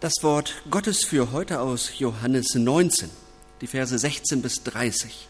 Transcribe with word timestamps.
Das 0.00 0.22
Wort 0.22 0.62
Gottes 0.70 1.04
für 1.04 1.32
heute 1.32 1.58
aus 1.58 1.98
Johannes 1.98 2.54
19, 2.54 3.10
die 3.60 3.66
Verse 3.66 3.98
16 3.98 4.42
bis 4.42 4.62
30. 4.62 5.26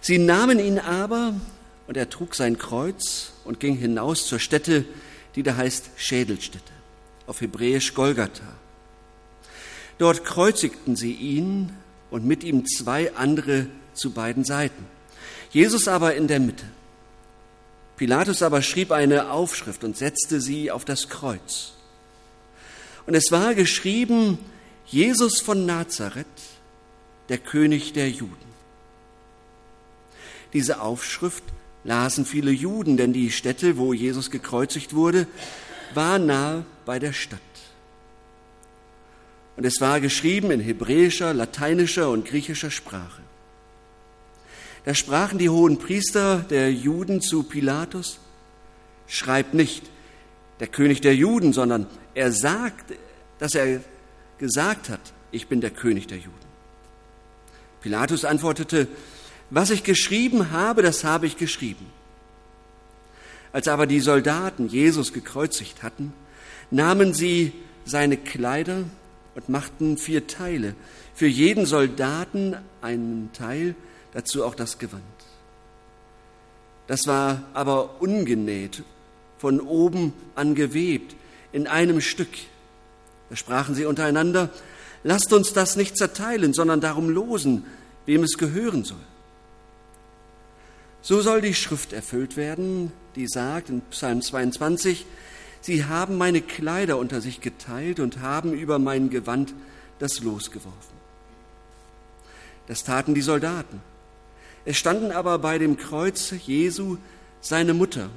Sie 0.00 0.18
nahmen 0.18 0.60
ihn 0.60 0.78
aber, 0.78 1.34
und 1.88 1.96
er 1.96 2.08
trug 2.08 2.36
sein 2.36 2.56
Kreuz 2.56 3.32
und 3.44 3.58
ging 3.58 3.76
hinaus 3.76 4.28
zur 4.28 4.38
Stätte, 4.38 4.84
die 5.34 5.42
da 5.42 5.56
heißt 5.56 5.90
Schädelstätte, 5.96 6.72
auf 7.26 7.40
Hebräisch 7.40 7.94
Golgatha. 7.94 8.46
Dort 9.98 10.24
kreuzigten 10.24 10.94
sie 10.94 11.12
ihn 11.12 11.72
und 12.12 12.24
mit 12.24 12.44
ihm 12.44 12.64
zwei 12.64 13.12
andere 13.16 13.66
zu 13.92 14.12
beiden 14.12 14.44
Seiten. 14.44 14.86
Jesus 15.50 15.88
aber 15.88 16.14
in 16.14 16.28
der 16.28 16.38
Mitte. 16.38 16.66
Pilatus 17.96 18.40
aber 18.44 18.62
schrieb 18.62 18.92
eine 18.92 19.32
Aufschrift 19.32 19.82
und 19.82 19.96
setzte 19.96 20.40
sie 20.40 20.70
auf 20.70 20.84
das 20.84 21.08
Kreuz. 21.08 21.72
Und 23.06 23.14
es 23.14 23.30
war 23.30 23.54
geschrieben, 23.54 24.38
Jesus 24.86 25.40
von 25.40 25.66
Nazareth, 25.66 26.26
der 27.28 27.38
König 27.38 27.92
der 27.92 28.10
Juden. 28.10 28.52
Diese 30.52 30.80
Aufschrift 30.80 31.44
lasen 31.84 32.26
viele 32.26 32.50
Juden, 32.50 32.96
denn 32.96 33.12
die 33.12 33.30
Stätte, 33.30 33.76
wo 33.76 33.92
Jesus 33.92 34.30
gekreuzigt 34.30 34.94
wurde, 34.94 35.26
war 35.94 36.18
nahe 36.18 36.64
bei 36.84 36.98
der 36.98 37.12
Stadt. 37.12 37.40
Und 39.56 39.64
es 39.64 39.80
war 39.80 40.00
geschrieben 40.00 40.50
in 40.50 40.60
hebräischer, 40.60 41.34
lateinischer 41.34 42.10
und 42.10 42.24
griechischer 42.24 42.70
Sprache. 42.70 43.22
Da 44.84 44.94
sprachen 44.94 45.38
die 45.38 45.48
hohen 45.48 45.78
Priester 45.78 46.38
der 46.38 46.72
Juden 46.72 47.20
zu 47.20 47.44
Pilatus, 47.44 48.18
schreib 49.06 49.54
nicht 49.54 49.91
der 50.62 50.68
König 50.68 51.00
der 51.00 51.16
Juden, 51.16 51.52
sondern 51.52 51.88
er 52.14 52.30
sagt, 52.30 52.94
dass 53.40 53.56
er 53.56 53.80
gesagt 54.38 54.90
hat, 54.90 55.00
ich 55.32 55.48
bin 55.48 55.60
der 55.60 55.70
König 55.70 56.06
der 56.06 56.18
Juden. 56.18 56.30
Pilatus 57.80 58.24
antwortete, 58.24 58.86
was 59.50 59.70
ich 59.70 59.82
geschrieben 59.82 60.52
habe, 60.52 60.82
das 60.82 61.02
habe 61.02 61.26
ich 61.26 61.36
geschrieben. 61.36 61.84
Als 63.50 63.66
aber 63.66 63.88
die 63.88 63.98
Soldaten 63.98 64.68
Jesus 64.68 65.12
gekreuzigt 65.12 65.82
hatten, 65.82 66.12
nahmen 66.70 67.12
sie 67.12 67.52
seine 67.84 68.16
Kleider 68.16 68.84
und 69.34 69.48
machten 69.48 69.98
vier 69.98 70.28
Teile, 70.28 70.76
für 71.12 71.26
jeden 71.26 71.66
Soldaten 71.66 72.56
einen 72.82 73.30
Teil, 73.32 73.74
dazu 74.12 74.44
auch 74.44 74.54
das 74.54 74.78
Gewand. 74.78 75.02
Das 76.86 77.08
war 77.08 77.42
aber 77.52 78.00
ungenäht, 78.00 78.84
von 79.42 79.60
oben 79.60 80.12
an 80.36 80.54
gewebt, 80.54 81.16
in 81.50 81.66
einem 81.66 82.00
Stück. 82.00 82.28
Da 83.28 83.34
sprachen 83.34 83.74
sie 83.74 83.86
untereinander, 83.86 84.50
lasst 85.02 85.32
uns 85.32 85.52
das 85.52 85.74
nicht 85.74 85.96
zerteilen, 85.96 86.54
sondern 86.54 86.80
darum 86.80 87.10
losen, 87.10 87.64
wem 88.06 88.22
es 88.22 88.38
gehören 88.38 88.84
soll. 88.84 89.04
So 91.00 91.20
soll 91.22 91.40
die 91.40 91.54
Schrift 91.54 91.92
erfüllt 91.92 92.36
werden, 92.36 92.92
die 93.16 93.26
sagt 93.26 93.68
in 93.68 93.80
Psalm 93.90 94.22
22, 94.22 95.06
Sie 95.60 95.86
haben 95.86 96.18
meine 96.18 96.40
Kleider 96.40 96.96
unter 96.96 97.20
sich 97.20 97.40
geteilt 97.40 97.98
und 97.98 98.20
haben 98.20 98.52
über 98.52 98.78
mein 98.78 99.10
Gewand 99.10 99.54
das 99.98 100.20
Los 100.20 100.52
geworfen. 100.52 100.96
Das 102.68 102.84
taten 102.84 103.12
die 103.12 103.22
Soldaten. 103.22 103.80
Es 104.64 104.76
standen 104.76 105.10
aber 105.10 105.40
bei 105.40 105.58
dem 105.58 105.76
Kreuz 105.76 106.32
Jesu 106.46 106.98
seine 107.40 107.74
Mutter 107.74 108.08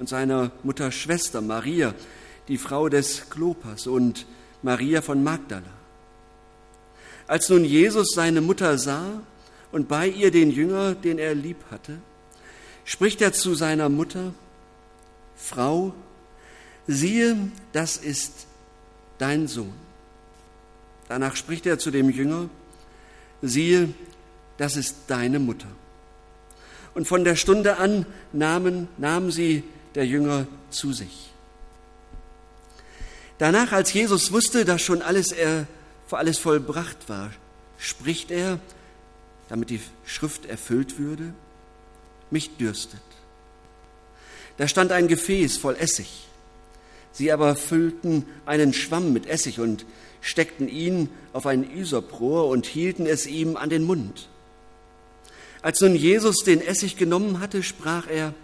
und 0.00 0.08
seine 0.08 0.50
Mutter 0.62 0.90
Schwester 0.90 1.42
Maria, 1.42 1.94
die 2.48 2.56
Frau 2.56 2.88
des 2.88 3.28
Klopas 3.28 3.86
und 3.86 4.26
Maria 4.62 5.02
von 5.02 5.22
Magdala. 5.22 5.62
Als 7.26 7.50
nun 7.50 7.64
Jesus 7.64 8.14
seine 8.14 8.40
Mutter 8.40 8.78
sah 8.78 9.22
und 9.70 9.88
bei 9.88 10.08
ihr 10.08 10.30
den 10.30 10.50
Jünger, 10.50 10.94
den 10.94 11.18
er 11.18 11.34
lieb 11.34 11.58
hatte, 11.70 11.98
spricht 12.84 13.20
er 13.20 13.34
zu 13.34 13.54
seiner 13.54 13.90
Mutter, 13.90 14.32
Frau, 15.36 15.94
siehe, 16.86 17.36
das 17.72 17.98
ist 17.98 18.46
dein 19.18 19.48
Sohn. 19.48 19.74
Danach 21.08 21.36
spricht 21.36 21.66
er 21.66 21.78
zu 21.78 21.90
dem 21.90 22.08
Jünger, 22.08 22.48
siehe, 23.42 23.90
das 24.56 24.76
ist 24.76 24.96
deine 25.08 25.38
Mutter. 25.38 25.68
Und 26.94 27.06
von 27.06 27.22
der 27.22 27.36
Stunde 27.36 27.76
an 27.76 28.06
nahmen, 28.32 28.88
nahm 28.96 29.30
sie 29.30 29.62
der 29.94 30.06
Jünger 30.06 30.46
zu 30.70 30.92
sich. 30.92 31.30
Danach, 33.38 33.72
als 33.72 33.92
Jesus 33.92 34.32
wusste, 34.32 34.64
dass 34.64 34.82
schon 34.82 35.02
alles, 35.02 35.32
er, 35.32 35.66
alles 36.10 36.38
vollbracht 36.38 37.08
war, 37.08 37.30
spricht 37.78 38.30
er, 38.30 38.60
damit 39.48 39.70
die 39.70 39.80
Schrift 40.04 40.46
erfüllt 40.46 40.98
würde, 40.98 41.32
mich 42.30 42.56
dürstet. 42.56 43.00
Da 44.58 44.68
stand 44.68 44.92
ein 44.92 45.08
Gefäß 45.08 45.56
voll 45.56 45.76
Essig. 45.76 46.26
Sie 47.12 47.32
aber 47.32 47.56
füllten 47.56 48.26
einen 48.46 48.72
Schwamm 48.72 49.12
mit 49.12 49.26
Essig 49.26 49.58
und 49.58 49.86
steckten 50.20 50.68
ihn 50.68 51.08
auf 51.32 51.46
ein 51.46 51.68
Üsoprohr 51.68 52.48
und 52.48 52.66
hielten 52.66 53.06
es 53.06 53.26
ihm 53.26 53.56
an 53.56 53.70
den 53.70 53.84
Mund. 53.84 54.28
Als 55.62 55.80
nun 55.80 55.94
Jesus 55.94 56.44
den 56.44 56.60
Essig 56.60 56.96
genommen 56.96 57.40
hatte, 57.40 57.62
sprach 57.62 58.06
er, 58.08 58.34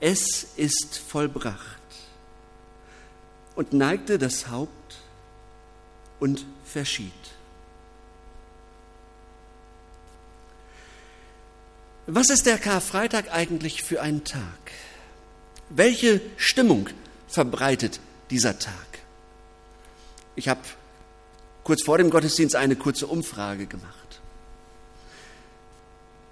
es 0.00 0.46
ist 0.56 0.98
vollbracht 0.98 1.58
und 3.56 3.72
neigte 3.72 4.18
das 4.18 4.48
Haupt 4.48 4.98
und 6.20 6.44
verschied. 6.64 7.12
Was 12.06 12.30
ist 12.30 12.46
der 12.46 12.58
Karfreitag 12.58 13.32
eigentlich 13.32 13.82
für 13.82 14.00
ein 14.00 14.24
Tag? 14.24 14.40
Welche 15.68 16.20
Stimmung 16.36 16.88
verbreitet 17.26 18.00
dieser 18.30 18.58
Tag? 18.58 18.74
Ich 20.34 20.48
habe 20.48 20.60
kurz 21.64 21.82
vor 21.84 21.98
dem 21.98 22.08
Gottesdienst 22.08 22.56
eine 22.56 22.76
kurze 22.76 23.06
Umfrage 23.06 23.66
gemacht. 23.66 24.20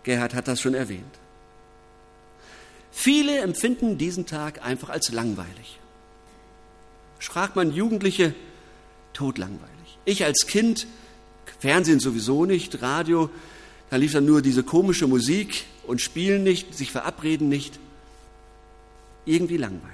Gerhard 0.04 0.33
hat 0.33 0.48
das 0.48 0.60
schon 0.60 0.75
erwähnt. 0.75 1.19
Viele 2.99 3.41
empfinden 3.41 3.99
diesen 3.99 4.25
Tag 4.25 4.65
einfach 4.65 4.89
als 4.89 5.12
langweilig. 5.12 5.79
Fragt 7.19 7.55
man 7.55 7.71
Jugendliche, 7.71 8.34
totlangweilig. 9.12 9.99
Ich 10.07 10.25
als 10.25 10.47
Kind, 10.47 10.87
Fernsehen 11.59 12.01
sowieso 12.01 12.47
nicht, 12.47 12.81
Radio, 12.81 13.29
da 13.91 13.97
lief 13.97 14.15
dann 14.15 14.25
nur 14.25 14.41
diese 14.41 14.62
komische 14.62 15.07
Musik 15.07 15.67
und 15.87 16.01
Spielen 16.01 16.43
nicht, 16.43 16.75
sich 16.75 16.91
verabreden 16.91 17.51
nicht. 17.51 17.79
Irgendwie 19.27 19.59
langweilig. 19.59 19.93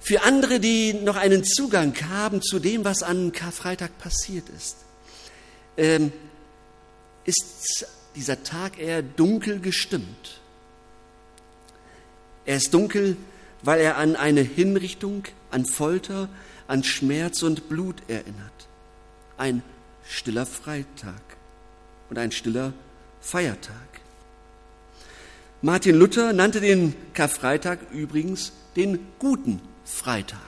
Für 0.00 0.24
andere, 0.24 0.58
die 0.58 0.94
noch 0.94 1.16
einen 1.16 1.44
Zugang 1.44 1.94
haben 2.08 2.42
zu 2.42 2.58
dem, 2.58 2.84
was 2.84 3.04
an 3.04 3.30
Karfreitag 3.30 3.96
passiert 3.98 4.48
ist, 4.48 4.78
ähm, 5.76 6.12
ist 7.24 7.86
dieser 8.16 8.42
Tag 8.42 8.80
eher 8.80 9.00
dunkel 9.00 9.60
gestimmt. 9.60 10.40
Er 12.48 12.56
ist 12.56 12.72
dunkel, 12.72 13.18
weil 13.62 13.78
er 13.78 13.98
an 13.98 14.16
eine 14.16 14.40
Hinrichtung, 14.40 15.24
an 15.50 15.66
Folter, 15.66 16.30
an 16.66 16.82
Schmerz 16.82 17.42
und 17.42 17.68
Blut 17.68 17.96
erinnert. 18.08 18.68
Ein 19.36 19.62
stiller 20.08 20.46
Freitag 20.46 21.20
und 22.08 22.16
ein 22.16 22.32
stiller 22.32 22.72
Feiertag. 23.20 23.74
Martin 25.60 25.96
Luther 25.96 26.32
nannte 26.32 26.62
den 26.62 26.94
Karfreitag 27.12 27.80
übrigens 27.92 28.52
den 28.76 28.98
guten 29.18 29.60
Freitag. 29.84 30.38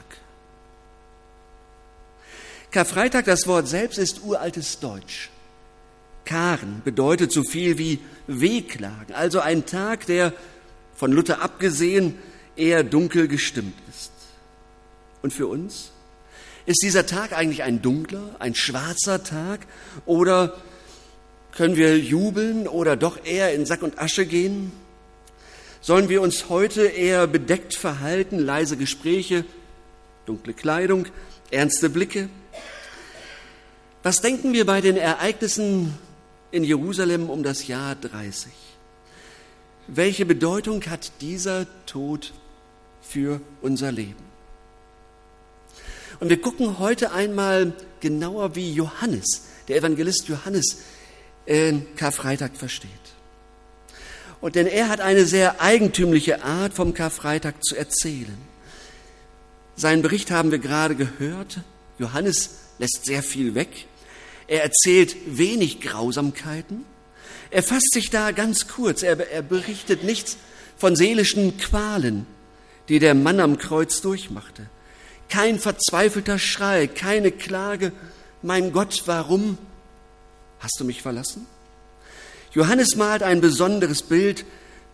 Karfreitag, 2.70 3.26
das 3.26 3.46
Wort 3.46 3.68
selbst 3.68 3.98
ist 3.98 4.22
uraltes 4.22 4.80
Deutsch. 4.80 5.28
Karen 6.24 6.80
bedeutet 6.82 7.30
so 7.30 7.42
viel 7.42 7.76
wie 7.76 7.98
Wehklagen, 8.26 9.14
also 9.14 9.40
ein 9.40 9.66
Tag, 9.66 10.06
der 10.06 10.32
von 11.00 11.12
Luther 11.12 11.40
abgesehen 11.40 12.18
eher 12.56 12.84
dunkel 12.84 13.26
gestimmt 13.26 13.72
ist. 13.88 14.12
Und 15.22 15.32
für 15.32 15.46
uns? 15.46 15.92
Ist 16.66 16.82
dieser 16.82 17.06
Tag 17.06 17.32
eigentlich 17.32 17.62
ein 17.62 17.80
dunkler, 17.80 18.36
ein 18.38 18.54
schwarzer 18.54 19.24
Tag 19.24 19.60
oder 20.04 20.58
können 21.52 21.76
wir 21.76 21.98
jubeln 21.98 22.68
oder 22.68 22.96
doch 22.96 23.24
eher 23.24 23.54
in 23.54 23.64
Sack 23.64 23.82
und 23.82 23.98
Asche 23.98 24.26
gehen? 24.26 24.72
Sollen 25.80 26.10
wir 26.10 26.20
uns 26.20 26.50
heute 26.50 26.82
eher 26.82 27.26
bedeckt 27.26 27.74
verhalten, 27.74 28.38
leise 28.38 28.76
Gespräche, 28.76 29.46
dunkle 30.26 30.52
Kleidung, 30.52 31.06
ernste 31.50 31.88
Blicke? 31.88 32.28
Was 34.02 34.20
denken 34.20 34.52
wir 34.52 34.66
bei 34.66 34.82
den 34.82 34.98
Ereignissen 34.98 35.96
in 36.50 36.62
Jerusalem 36.62 37.30
um 37.30 37.42
das 37.42 37.68
Jahr 37.68 37.94
30? 37.94 38.52
Welche 39.92 40.24
Bedeutung 40.24 40.84
hat 40.86 41.10
dieser 41.20 41.66
Tod 41.84 42.32
für 43.02 43.40
unser 43.60 43.90
Leben? 43.90 44.22
Und 46.20 46.28
wir 46.28 46.40
gucken 46.40 46.78
heute 46.78 47.10
einmal 47.10 47.72
genauer, 47.98 48.54
wie 48.54 48.72
Johannes, 48.72 49.48
der 49.66 49.78
Evangelist 49.78 50.28
Johannes, 50.28 50.82
äh, 51.44 51.72
Karfreitag 51.96 52.56
versteht. 52.56 52.90
Und 54.40 54.54
denn 54.54 54.68
er 54.68 54.88
hat 54.88 55.00
eine 55.00 55.24
sehr 55.24 55.60
eigentümliche 55.60 56.44
Art, 56.44 56.72
vom 56.72 56.94
Karfreitag 56.94 57.56
zu 57.64 57.74
erzählen. 57.74 58.38
Seinen 59.74 60.02
Bericht 60.02 60.30
haben 60.30 60.52
wir 60.52 60.60
gerade 60.60 60.94
gehört. 60.94 61.62
Johannes 61.98 62.58
lässt 62.78 63.06
sehr 63.06 63.24
viel 63.24 63.56
weg. 63.56 63.88
Er 64.46 64.62
erzählt 64.62 65.16
wenig 65.26 65.80
Grausamkeiten. 65.80 66.84
Er 67.50 67.62
fasst 67.62 67.92
sich 67.92 68.10
da 68.10 68.30
ganz 68.30 68.68
kurz. 68.68 69.02
Er, 69.02 69.30
er 69.30 69.42
berichtet 69.42 70.04
nichts 70.04 70.36
von 70.76 70.96
seelischen 70.96 71.58
Qualen, 71.58 72.26
die 72.88 72.98
der 72.98 73.14
Mann 73.14 73.40
am 73.40 73.58
Kreuz 73.58 74.00
durchmachte. 74.00 74.66
Kein 75.28 75.58
verzweifelter 75.58 76.38
Schrei, 76.38 76.86
keine 76.86 77.30
Klage. 77.30 77.92
Mein 78.42 78.72
Gott, 78.72 79.02
warum 79.06 79.58
hast 80.58 80.78
du 80.80 80.84
mich 80.84 81.02
verlassen? 81.02 81.46
Johannes 82.52 82.96
malt 82.96 83.22
ein 83.22 83.40
besonderes 83.40 84.02
Bild, 84.02 84.44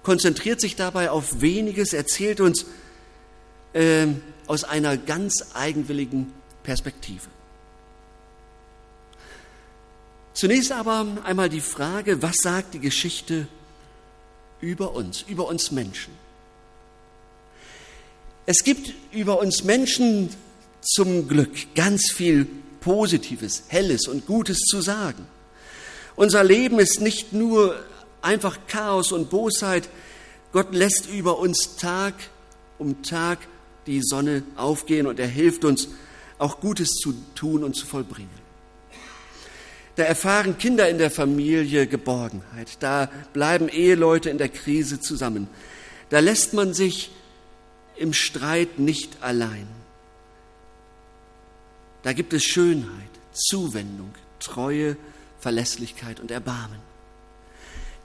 konzentriert 0.02 0.60
sich 0.60 0.76
dabei 0.76 1.10
auf 1.10 1.40
weniges, 1.40 1.92
erzählt 1.92 2.40
uns 2.40 2.66
äh, 3.72 4.06
aus 4.46 4.64
einer 4.64 4.96
ganz 4.96 5.46
eigenwilligen 5.54 6.32
Perspektive. 6.62 7.35
Zunächst 10.36 10.70
aber 10.70 11.06
einmal 11.24 11.48
die 11.48 11.62
Frage, 11.62 12.20
was 12.20 12.36
sagt 12.42 12.74
die 12.74 12.78
Geschichte 12.78 13.48
über 14.60 14.94
uns, 14.94 15.22
über 15.22 15.48
uns 15.48 15.70
Menschen? 15.70 16.12
Es 18.44 18.62
gibt 18.62 18.92
über 19.12 19.40
uns 19.40 19.64
Menschen 19.64 20.28
zum 20.82 21.26
Glück 21.26 21.74
ganz 21.74 22.12
viel 22.12 22.46
Positives, 22.82 23.62
Helles 23.68 24.08
und 24.08 24.26
Gutes 24.26 24.58
zu 24.58 24.82
sagen. 24.82 25.26
Unser 26.16 26.44
Leben 26.44 26.80
ist 26.80 27.00
nicht 27.00 27.32
nur 27.32 27.74
einfach 28.20 28.58
Chaos 28.66 29.12
und 29.12 29.30
Bosheit. 29.30 29.88
Gott 30.52 30.74
lässt 30.74 31.08
über 31.08 31.38
uns 31.38 31.76
Tag 31.76 32.12
um 32.76 33.02
Tag 33.02 33.38
die 33.86 34.02
Sonne 34.02 34.42
aufgehen 34.56 35.06
und 35.06 35.18
er 35.18 35.28
hilft 35.28 35.64
uns, 35.64 35.88
auch 36.36 36.60
Gutes 36.60 36.90
zu 36.90 37.14
tun 37.34 37.64
und 37.64 37.74
zu 37.74 37.86
vollbringen. 37.86 38.45
Da 39.96 40.02
erfahren 40.02 40.58
Kinder 40.58 40.88
in 40.88 40.98
der 40.98 41.10
Familie 41.10 41.86
Geborgenheit. 41.86 42.76
Da 42.80 43.10
bleiben 43.32 43.68
Eheleute 43.68 44.28
in 44.28 44.38
der 44.38 44.50
Krise 44.50 45.00
zusammen. 45.00 45.48
Da 46.10 46.20
lässt 46.20 46.52
man 46.52 46.74
sich 46.74 47.10
im 47.96 48.12
Streit 48.12 48.78
nicht 48.78 49.22
allein. 49.22 49.66
Da 52.02 52.12
gibt 52.12 52.34
es 52.34 52.44
Schönheit, 52.44 53.10
Zuwendung, 53.32 54.14
Treue, 54.38 54.96
Verlässlichkeit 55.40 56.20
und 56.20 56.30
Erbarmen. 56.30 56.78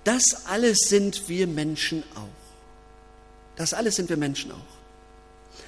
Das 0.06 0.46
alles 0.48 0.80
sind 0.88 1.28
wir 1.28 1.46
Menschen 1.46 2.04
auch. 2.16 2.28
Das 3.58 3.74
alles 3.74 3.98
sind 3.98 4.10
wir 4.10 4.18
Menschen 4.18 4.52
auch. 4.52 5.62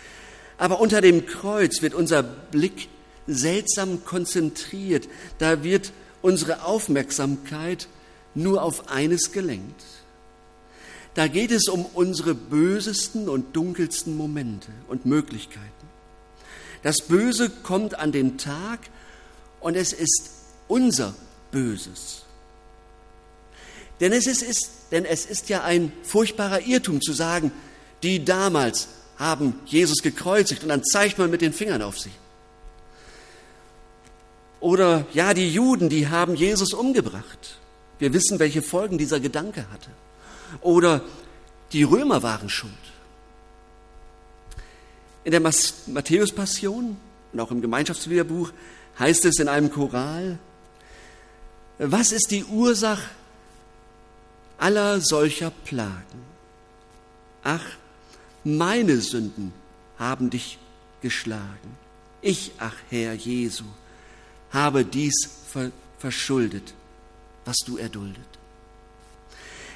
Aber 0.58 0.80
unter 0.80 1.02
dem 1.02 1.26
Kreuz 1.26 1.82
wird 1.82 1.94
unser 1.94 2.24
Blick 2.24 2.88
seltsam 3.28 4.06
konzentriert. 4.06 5.08
Da 5.38 5.64
wird 5.64 5.92
unsere 6.24 6.64
Aufmerksamkeit 6.64 7.88
nur 8.34 8.64
auf 8.64 8.90
eines 8.90 9.32
gelenkt. 9.32 9.84
Da 11.14 11.28
geht 11.28 11.52
es 11.52 11.68
um 11.68 11.86
unsere 11.86 12.34
bösesten 12.34 13.30
und 13.30 13.56
dunkelsten 13.56 14.18
Momente 14.18 14.70
und 14.88 15.06
Möglichkeiten. 15.06 15.70
Das 16.82 17.02
Böse 17.02 17.52
kommt 17.52 18.00
an 18.00 18.12
den 18.12 18.40
Tag 18.40 18.80
und 19.60 19.76
es 19.76 19.94
ist 19.94 20.32
unser 20.68 21.14
Böses. 21.52 22.24
Denn 24.00 24.12
es 24.12 24.26
ist, 24.26 24.42
ist, 24.42 24.72
denn 24.92 25.06
es 25.06 25.26
ist 25.26 25.50
ja 25.50 25.64
ein 25.64 25.92
furchtbarer 26.02 26.62
Irrtum 26.62 27.00
zu 27.00 27.14
sagen, 27.14 27.52
die 28.02 28.26
damals 28.26 28.88
haben 29.18 29.60
Jesus 29.66 30.02
gekreuzigt 30.02 30.64
und 30.64 30.70
dann 30.70 30.84
zeigt 30.84 31.20
man 31.20 31.30
mit 31.30 31.42
den 31.42 31.54
Fingern 31.54 31.84
auf 31.84 32.00
sie. 32.00 32.12
Oder 34.64 35.06
ja, 35.12 35.34
die 35.34 35.52
Juden, 35.52 35.90
die 35.90 36.08
haben 36.08 36.36
Jesus 36.36 36.74
umgebracht. 36.74 37.58
Wir 38.00 38.14
wissen, 38.14 38.40
welche 38.40 38.62
Folgen 38.62 38.98
dieser 38.98 39.20
Gedanke 39.20 39.66
hatte. 39.70 39.90
Oder 40.62 41.02
die 41.74 41.84
Römer 41.84 42.24
waren 42.24 42.48
schuld. 42.48 42.72
In 45.26 45.32
der 45.32 45.42
Matthäus-Passion 45.42 46.96
und 47.34 47.40
auch 47.42 47.52
im 47.52 47.62
Gemeinschaftsliederbuch 47.62 48.54
heißt 48.98 49.26
es 49.26 49.38
in 49.38 49.50
einem 49.50 49.70
Choral, 49.70 50.40
was 51.78 52.14
ist 52.14 52.32
die 52.32 52.46
Ursache 52.46 53.10
aller 54.60 55.02
solcher 55.02 55.52
Plagen? 55.66 56.24
Ach, 57.44 57.66
meine 58.46 59.02
Sünden 59.02 59.52
haben 60.00 60.30
dich 60.30 60.58
geschlagen. 61.02 61.76
Ich, 62.22 62.54
ach 62.60 62.76
Herr 62.90 63.14
Jesu, 63.14 63.66
habe 64.54 64.86
dies 64.86 65.30
verschuldet, 65.98 66.74
was 67.44 67.58
du 67.66 67.78
erduldet. 67.78 68.24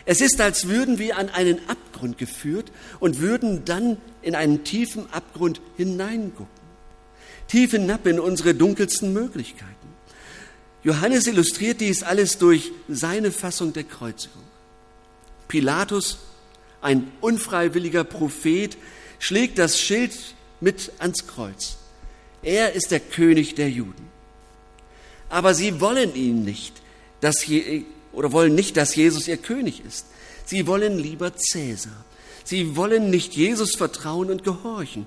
Es 0.05 0.21
ist, 0.21 0.39
als 0.39 0.69
würden 0.69 0.99
wir 0.99 1.17
an 1.17 1.27
einen 1.27 1.59
Abgrund 1.67 2.17
geführt 2.17 2.71
und 3.01 3.19
würden 3.19 3.65
dann 3.65 3.97
in 4.21 4.35
einen 4.35 4.63
tiefen 4.63 5.11
Abgrund 5.11 5.59
hineingucken. 5.75 6.47
Tief 7.49 7.71
hinab 7.71 8.07
in 8.07 8.19
unsere 8.19 8.55
dunkelsten 8.55 9.11
Möglichkeiten. 9.11 9.73
Johannes 10.83 11.27
illustriert 11.27 11.81
dies 11.81 12.03
alles 12.03 12.37
durch 12.37 12.71
seine 12.87 13.31
Fassung 13.31 13.73
der 13.73 13.83
Kreuzigung. 13.83 14.43
Pilatus, 15.49 16.19
ein 16.81 17.11
unfreiwilliger 17.19 18.05
Prophet, 18.05 18.77
schlägt 19.19 19.57
das 19.57 19.79
Schild 19.79 20.35
mit 20.61 20.91
ans 20.99 21.27
Kreuz. 21.27 21.77
Er 22.43 22.73
ist 22.73 22.91
der 22.91 22.99
König 22.99 23.55
der 23.55 23.69
Juden. 23.69 24.07
Aber 25.29 25.53
sie 25.53 25.81
wollen 25.81 26.15
ihn 26.15 26.43
nicht, 26.43 26.73
dass 27.21 27.45
je, 27.45 27.83
oder 28.13 28.31
wollen 28.31 28.55
nicht, 28.55 28.77
dass 28.77 28.95
Jesus 28.95 29.27
ihr 29.27 29.37
König 29.37 29.83
ist. 29.85 30.05
Sie 30.45 30.67
wollen 30.67 30.97
lieber 30.97 31.31
Cäsar. 31.35 32.05
Sie 32.43 32.75
wollen 32.75 33.09
nicht 33.09 33.33
Jesus 33.35 33.75
vertrauen 33.75 34.29
und 34.29 34.43
gehorchen. 34.43 35.05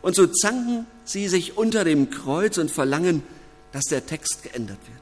Und 0.00 0.14
so 0.14 0.26
zanken 0.26 0.86
sie 1.04 1.28
sich 1.28 1.56
unter 1.56 1.84
dem 1.84 2.10
Kreuz 2.10 2.56
und 2.56 2.70
verlangen, 2.70 3.22
dass 3.72 3.84
der 3.84 4.06
Text 4.06 4.42
geändert 4.42 4.78
wird. 4.86 4.98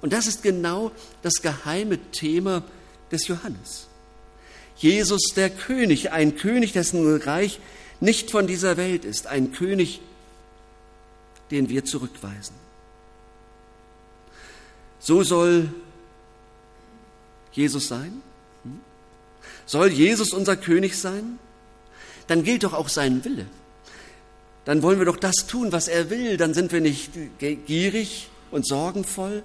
Und 0.00 0.12
das 0.12 0.26
ist 0.26 0.42
genau 0.42 0.92
das 1.22 1.40
geheime 1.40 1.98
Thema 2.12 2.62
des 3.10 3.26
Johannes. 3.26 3.88
Jesus 4.76 5.32
der 5.34 5.50
König, 5.50 6.12
ein 6.12 6.36
König, 6.36 6.72
dessen 6.72 7.20
Reich 7.22 7.58
nicht 8.00 8.30
von 8.30 8.46
dieser 8.46 8.76
Welt 8.76 9.04
ist, 9.04 9.26
ein 9.26 9.52
König, 9.52 10.00
den 11.50 11.68
wir 11.68 11.84
zurückweisen. 11.84 12.54
So 14.98 15.22
soll 15.22 15.72
Jesus 17.52 17.88
sein? 17.88 18.22
Hm? 18.64 18.80
Soll 19.66 19.88
Jesus 19.88 20.32
unser 20.32 20.56
König 20.56 20.96
sein? 20.98 21.38
Dann 22.26 22.42
gilt 22.42 22.64
doch 22.64 22.74
auch 22.74 22.88
sein 22.88 23.24
Wille. 23.24 23.46
Dann 24.64 24.82
wollen 24.82 24.98
wir 24.98 25.06
doch 25.06 25.16
das 25.16 25.46
tun, 25.46 25.72
was 25.72 25.88
er 25.88 26.10
will. 26.10 26.36
Dann 26.36 26.52
sind 26.52 26.72
wir 26.72 26.80
nicht 26.80 27.12
gierig 27.38 28.28
und 28.50 28.66
sorgenvoll, 28.66 29.42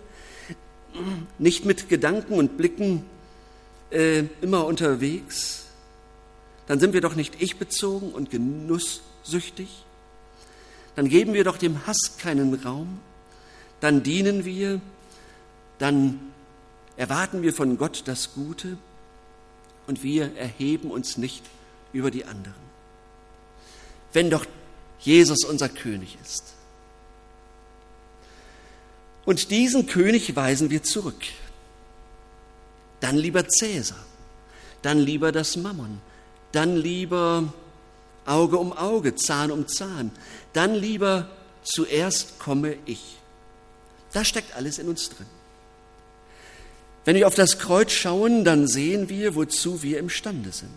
nicht 1.40 1.66
mit 1.66 1.90
Gedanken 1.90 2.34
und 2.34 2.58
Blicken 2.58 3.06
äh, 3.94 4.24
immer 4.42 4.66
unterwegs, 4.66 5.66
dann 6.68 6.80
sind 6.80 6.94
wir 6.94 7.02
doch 7.02 7.16
nicht 7.16 7.42
ich-bezogen 7.42 8.12
und 8.12 8.32
genusssüchtig. 8.32 9.70
Dann 10.96 11.10
geben 11.10 11.34
wir 11.34 11.44
doch 11.44 11.58
dem 11.58 11.86
Hass 11.86 12.18
keinen 12.18 12.54
Raum. 12.54 13.00
Dann 13.80 14.04
dienen 14.04 14.46
wir. 14.46 14.80
Dann 15.80 16.20
erwarten 16.98 17.42
wir 17.42 17.54
von 17.54 17.78
Gott 17.78 18.04
das 18.06 18.34
Gute. 18.34 18.78
Und 19.88 20.04
wir 20.04 20.36
erheben 20.38 20.92
uns 20.92 21.18
nicht 21.18 21.44
über 21.92 22.10
die 22.10 22.26
anderen. 22.26 22.54
Wenn 24.14 24.30
doch 24.30 24.46
Jesus 25.00 25.44
unser 25.44 25.70
König 25.70 26.18
ist. 26.24 26.54
Und 29.26 29.52
diesen 29.52 29.88
König 29.88 30.36
weisen 30.36 30.70
wir 30.70 30.84
zurück. 30.84 31.22
Dann 33.00 33.18
lieber 33.18 33.48
Cäsar, 33.48 34.04
dann 34.82 34.98
lieber 34.98 35.32
das 35.32 35.58
Mammon, 35.58 36.00
dann 36.54 36.78
lieber 36.78 37.54
Auge 38.26 38.58
um 38.58 38.72
Auge, 38.72 39.16
Zahn 39.16 39.52
um 39.52 39.68
Zahn, 39.68 40.12
dann 40.54 40.74
lieber 40.74 41.30
zuerst 41.64 42.40
komme 42.40 42.78
ich. 42.86 43.18
Da 44.14 44.24
steckt 44.24 44.56
alles 44.56 44.80
in 44.80 44.88
uns 44.88 45.10
drin. 45.10 45.28
Wenn 47.06 47.16
wir 47.16 47.28
auf 47.28 47.36
das 47.36 47.60
Kreuz 47.60 47.92
schauen, 47.92 48.46
dann 48.46 48.68
sehen 48.68 49.10
wir, 49.10 49.36
wozu 49.36 49.84
wir 49.84 50.00
imstande 50.00 50.52
sind. 50.52 50.70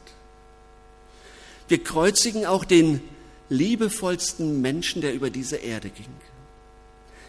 Wir 1.69 1.83
kreuzigen 1.83 2.47
auch 2.47 2.65
den 2.65 3.01
liebevollsten 3.49 4.61
Menschen, 4.61 5.03
der 5.03 5.15
über 5.15 5.31
diese 5.31 5.57
Erde 5.57 5.91
ging. 5.91 6.07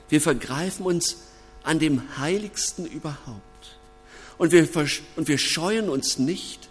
Wir 0.09 0.21
vergreifen 0.21 0.85
uns 0.85 1.17
an 1.63 1.79
dem 1.79 2.17
Heiligsten 2.17 2.85
überhaupt. 2.85 3.41
Und 4.37 4.51
wir, 4.51 4.67
und 5.15 5.27
wir 5.27 5.37
scheuen 5.37 5.89
uns 5.89 6.17
nicht, 6.17 6.69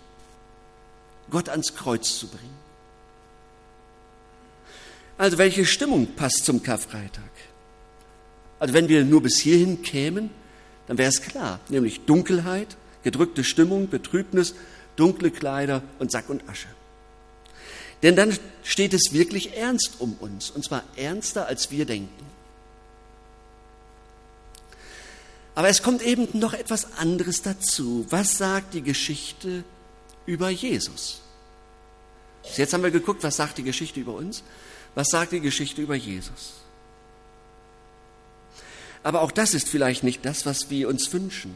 Gott 1.30 1.48
ans 1.48 1.74
Kreuz 1.74 2.18
zu 2.18 2.28
bringen. 2.28 2.66
Also 5.18 5.38
welche 5.38 5.64
Stimmung 5.64 6.06
passt 6.14 6.44
zum 6.44 6.62
Karfreitag? 6.62 7.30
Also 8.58 8.74
wenn 8.74 8.88
wir 8.88 9.04
nur 9.04 9.22
bis 9.22 9.38
hierhin 9.38 9.82
kämen, 9.82 10.30
dann 10.86 10.98
wäre 10.98 11.08
es 11.08 11.22
klar, 11.22 11.60
nämlich 11.68 12.04
Dunkelheit, 12.06 12.76
gedrückte 13.02 13.44
Stimmung, 13.44 13.88
Betrübnis, 13.88 14.54
dunkle 14.96 15.30
Kleider 15.30 15.82
und 15.98 16.10
Sack 16.10 16.28
und 16.28 16.48
Asche. 16.48 16.68
Denn 18.02 18.16
dann 18.16 18.36
steht 18.62 18.94
es 18.94 19.12
wirklich 19.12 19.56
ernst 19.56 19.96
um 20.00 20.14
uns, 20.20 20.50
und 20.50 20.64
zwar 20.64 20.84
ernster, 20.96 21.46
als 21.46 21.70
wir 21.70 21.86
denken. 21.86 22.26
Aber 25.54 25.68
es 25.68 25.82
kommt 25.82 26.02
eben 26.02 26.28
noch 26.38 26.52
etwas 26.52 26.98
anderes 26.98 27.40
dazu. 27.40 28.04
Was 28.10 28.36
sagt 28.36 28.74
die 28.74 28.82
Geschichte 28.82 29.64
über 30.26 30.50
Jesus? 30.50 31.22
Jetzt 32.56 32.74
haben 32.74 32.82
wir 32.82 32.90
geguckt, 32.90 33.22
was 33.22 33.36
sagt 33.36 33.58
die 33.58 33.62
Geschichte 33.62 33.98
über 33.98 34.12
uns? 34.12 34.42
Was 34.94 35.08
sagt 35.08 35.32
die 35.32 35.40
Geschichte 35.40 35.80
über 35.80 35.94
Jesus? 35.94 36.65
Aber 39.06 39.22
auch 39.22 39.30
das 39.30 39.54
ist 39.54 39.68
vielleicht 39.68 40.02
nicht 40.02 40.24
das, 40.26 40.46
was 40.46 40.68
wir 40.68 40.88
uns 40.88 41.12
wünschen. 41.12 41.54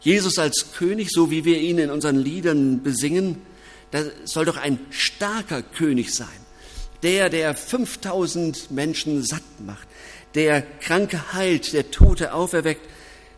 Jesus 0.00 0.38
als 0.38 0.72
König, 0.72 1.10
so 1.10 1.30
wie 1.30 1.44
wir 1.44 1.60
ihn 1.60 1.76
in 1.76 1.90
unseren 1.90 2.16
Liedern 2.16 2.82
besingen, 2.82 3.42
das 3.90 4.06
soll 4.24 4.46
doch 4.46 4.56
ein 4.56 4.78
starker 4.88 5.60
König 5.60 6.14
sein. 6.14 6.28
Der, 7.02 7.28
der 7.28 7.54
5000 7.54 8.70
Menschen 8.70 9.22
satt 9.22 9.42
macht, 9.66 9.86
der 10.34 10.62
Kranke 10.62 11.34
heilt, 11.34 11.74
der 11.74 11.90
Tote 11.90 12.32
auferweckt, 12.32 12.88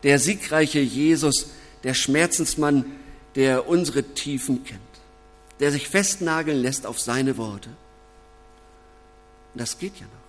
der 0.04 0.21
siegreiche 0.21 0.78
Jesus, 0.78 1.49
der 1.82 1.94
Schmerzensmann, 1.94 2.85
der 3.35 3.66
unsere 3.66 4.04
Tiefen 4.04 4.62
kennt, 4.62 4.80
der 5.59 5.73
sich 5.73 5.88
festnageln 5.88 6.62
lässt 6.62 6.87
auf 6.87 7.00
seine 7.00 7.37
Worte. 7.37 7.71
Das 9.56 9.80
geht 9.80 9.97
ja 9.97 10.06
noch. 10.06 10.21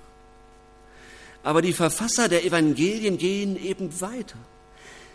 Aber 1.43 1.61
die 1.61 1.73
Verfasser 1.73 2.29
der 2.29 2.45
Evangelien 2.45 3.17
gehen 3.17 3.61
eben 3.61 3.99
weiter. 4.01 4.37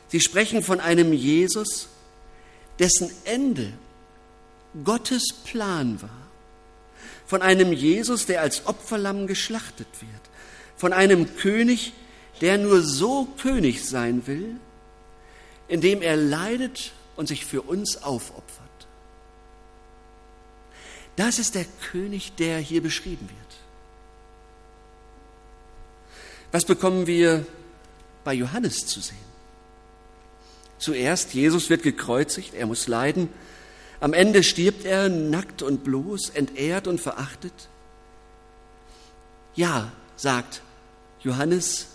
Sie 0.08 0.20
sprechen 0.20 0.62
von 0.62 0.80
einem 0.80 1.12
Jesus, 1.12 1.88
dessen 2.78 3.10
Ende 3.24 3.72
Gottes 4.84 5.24
Plan 5.44 6.00
war. 6.02 6.10
Von 7.26 7.42
einem 7.42 7.72
Jesus, 7.72 8.26
der 8.26 8.42
als 8.42 8.66
Opferlamm 8.66 9.26
geschlachtet 9.26 9.88
wird. 10.00 10.10
Von 10.76 10.92
einem 10.92 11.36
König, 11.36 11.92
der 12.40 12.58
nur 12.58 12.82
so 12.82 13.26
König 13.38 13.84
sein 13.84 14.26
will, 14.26 14.56
indem 15.66 16.02
er 16.02 16.16
leidet 16.16 16.92
und 17.16 17.26
sich 17.28 17.44
für 17.44 17.62
uns 17.62 18.02
aufopfert. 18.02 18.68
Das 21.16 21.38
ist 21.38 21.54
der 21.54 21.66
König, 21.90 22.34
der 22.36 22.58
hier 22.58 22.82
beschrieben 22.82 23.28
wird. 23.28 23.47
Was 26.50 26.64
bekommen 26.64 27.06
wir 27.06 27.44
bei 28.24 28.34
Johannes 28.34 28.86
zu 28.86 29.00
sehen? 29.00 29.16
Zuerst, 30.78 31.34
Jesus 31.34 31.70
wird 31.70 31.82
gekreuzigt, 31.82 32.54
er 32.54 32.66
muss 32.66 32.86
leiden. 32.86 33.28
Am 34.00 34.12
Ende 34.12 34.42
stirbt 34.42 34.84
er 34.84 35.08
nackt 35.08 35.62
und 35.62 35.84
bloß, 35.84 36.30
entehrt 36.30 36.86
und 36.86 37.00
verachtet. 37.00 37.52
Ja, 39.54 39.90
sagt 40.16 40.62
Johannes, 41.20 41.88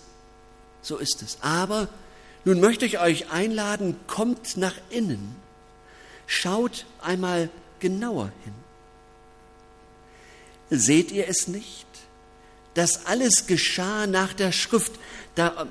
so 0.82 0.98
ist 0.98 1.22
es. 1.22 1.38
Aber 1.40 1.88
nun 2.44 2.60
möchte 2.60 2.84
ich 2.84 3.00
euch 3.00 3.30
einladen, 3.30 3.96
kommt 4.06 4.58
nach 4.58 4.74
innen. 4.90 5.34
Schaut 6.26 6.84
einmal 7.00 7.48
genauer 7.80 8.30
hin. 8.44 8.54
Seht 10.70 11.10
ihr 11.10 11.26
es 11.26 11.48
nicht? 11.48 11.86
Das 12.74 13.06
alles 13.06 13.46
geschah 13.46 14.06
nach 14.06 14.32
der 14.32 14.52
Schrift, 14.52 14.92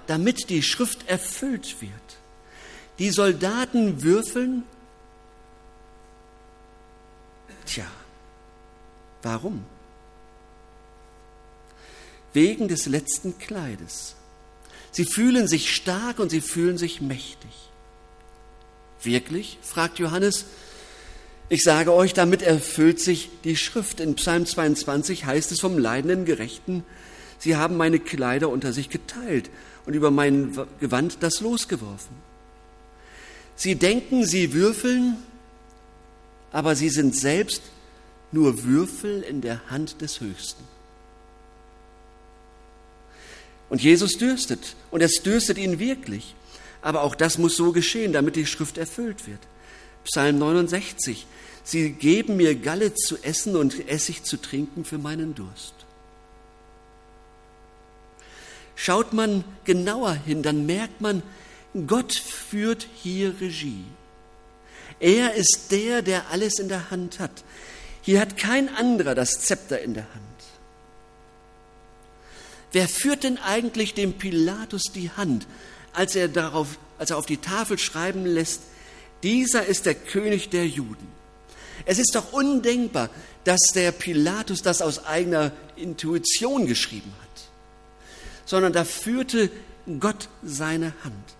damit 0.07 0.49
die 0.49 0.63
Schrift 0.63 1.07
erfüllt 1.07 1.81
wird. 1.81 1.91
Die 2.99 3.09
Soldaten 3.09 4.03
würfeln. 4.03 4.63
Tja, 7.65 7.85
warum? 9.21 9.65
Wegen 12.31 12.67
des 12.67 12.85
letzten 12.85 13.37
Kleides. 13.37 14.15
Sie 14.91 15.05
fühlen 15.05 15.47
sich 15.47 15.75
stark 15.75 16.19
und 16.19 16.29
sie 16.29 16.41
fühlen 16.41 16.77
sich 16.77 17.01
mächtig. 17.01 17.51
Wirklich? 19.01 19.57
fragt 19.61 19.99
Johannes. 19.99 20.45
Ich 21.53 21.61
sage 21.61 21.93
euch, 21.93 22.15
damit 22.15 22.41
erfüllt 22.41 22.99
sich 22.99 23.29
die 23.43 23.55
Schrift. 23.55 23.99
In 23.99 24.15
Psalm 24.15 24.47
22 24.47 25.25
heißt 25.25 25.51
es 25.51 25.59
vom 25.59 25.77
leidenden 25.77 26.25
Gerechten, 26.25 26.83
sie 27.37 27.55
haben 27.55 27.77
meine 27.77 27.99
Kleider 27.99 28.49
unter 28.49 28.73
sich 28.73 28.89
geteilt 28.89 29.51
und 29.85 29.93
über 29.93 30.09
mein 30.09 30.57
Gewand 30.79 31.17
das 31.19 31.41
losgeworfen. 31.41 32.15
Sie 33.55 33.75
denken, 33.75 34.25
sie 34.25 34.53
würfeln, 34.53 35.15
aber 36.51 36.75
sie 36.75 36.89
sind 36.89 37.15
selbst 37.15 37.61
nur 38.31 38.63
Würfel 38.63 39.21
in 39.21 39.41
der 39.41 39.69
Hand 39.69 40.01
des 40.01 40.21
Höchsten. 40.21 40.63
Und 43.69 43.83
Jesus 43.83 44.17
dürstet, 44.17 44.75
und 44.89 45.01
es 45.01 45.21
dürstet 45.21 45.59
ihn 45.59 45.77
wirklich. 45.77 46.33
Aber 46.81 47.03
auch 47.03 47.13
das 47.13 47.37
muss 47.37 47.55
so 47.55 47.73
geschehen, 47.73 48.11
damit 48.11 48.37
die 48.37 48.47
Schrift 48.47 48.79
erfüllt 48.79 49.27
wird. 49.27 49.41
Psalm 50.05 50.39
69. 50.39 51.25
Sie 51.63 51.91
geben 51.91 52.37
mir 52.37 52.55
Galle 52.55 52.93
zu 52.93 53.17
essen 53.23 53.55
und 53.55 53.87
Essig 53.87 54.23
zu 54.23 54.37
trinken 54.37 54.83
für 54.83 54.97
meinen 54.97 55.33
Durst. 55.33 55.73
Schaut 58.75 59.13
man 59.13 59.43
genauer 59.63 60.13
hin, 60.13 60.43
dann 60.43 60.65
merkt 60.65 60.99
man, 60.99 61.23
Gott 61.87 62.13
führt 62.13 62.87
hier 62.95 63.39
Regie. 63.39 63.85
Er 64.99 65.33
ist 65.33 65.67
der, 65.71 66.01
der 66.01 66.29
alles 66.29 66.59
in 66.59 66.69
der 66.69 66.91
Hand 66.91 67.19
hat. 67.19 67.43
Hier 68.01 68.19
hat 68.19 68.37
kein 68.37 68.69
anderer 68.69 69.15
das 69.15 69.41
Zepter 69.41 69.79
in 69.81 69.93
der 69.93 70.03
Hand. 70.03 70.23
Wer 72.73 72.87
führt 72.87 73.23
denn 73.23 73.37
eigentlich 73.37 73.93
dem 73.93 74.13
Pilatus 74.13 74.83
die 74.93 75.11
Hand, 75.11 75.47
als 75.93 76.15
er, 76.15 76.27
darauf, 76.27 76.79
als 76.97 77.11
er 77.11 77.17
auf 77.17 77.25
die 77.25 77.37
Tafel 77.37 77.77
schreiben 77.77 78.25
lässt, 78.25 78.61
dieser 79.23 79.65
ist 79.65 79.85
der 79.85 79.95
König 79.95 80.49
der 80.49 80.67
Juden? 80.67 81.07
Es 81.85 81.99
ist 81.99 82.15
doch 82.15 82.31
undenkbar, 82.33 83.09
dass 83.43 83.59
der 83.73 83.91
Pilatus 83.91 84.61
das 84.61 84.81
aus 84.81 85.05
eigener 85.05 85.51
Intuition 85.75 86.67
geschrieben 86.67 87.11
hat, 87.21 87.49
sondern 88.45 88.73
da 88.73 88.85
führte 88.85 89.49
Gott 89.99 90.29
seine 90.43 90.93
Hand. 91.03 91.35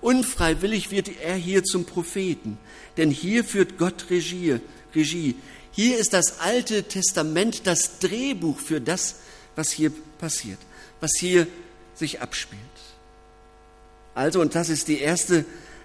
Unfreiwillig 0.00 0.90
wird 0.90 1.08
er 1.22 1.34
hier 1.34 1.64
zum 1.64 1.86
Propheten, 1.86 2.58
denn 2.96 3.10
hier 3.10 3.44
führt 3.44 3.78
Gott 3.78 4.06
Regie. 4.10 4.60
Regie. 4.94 5.34
Hier 5.72 5.98
ist 5.98 6.12
das 6.12 6.40
Alte 6.40 6.84
Testament 6.84 7.66
das 7.66 7.98
Drehbuch 7.98 8.58
für 8.58 8.80
das, 8.80 9.16
was 9.56 9.70
hier 9.70 9.92
passiert, 10.18 10.58
was 11.00 11.12
hier 11.18 11.46
sich 11.94 12.20
abspielt. 12.20 12.60
Also, 14.14 14.40
und 14.40 14.54
das 14.54 14.68
ist 14.68 14.88
die 14.88 15.00
erste 15.00 15.44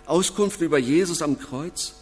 Auskunft 0.09 0.61
über 0.61 0.77
Jesus 0.77 1.21
am 1.21 1.39
Kreuz, 1.39 1.93